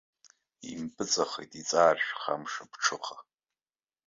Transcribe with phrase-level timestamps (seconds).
[0.71, 3.17] Импыҵахеит иҵааршәха амш аԥҽыха.